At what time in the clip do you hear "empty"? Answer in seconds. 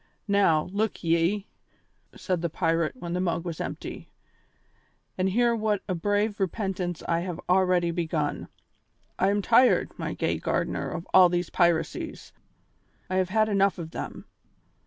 3.61-4.09